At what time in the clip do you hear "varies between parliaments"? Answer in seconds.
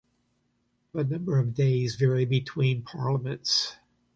1.95-3.75